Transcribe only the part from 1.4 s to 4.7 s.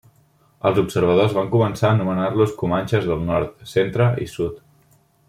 començar a anomenar-los comanxes del nord, centre i sud.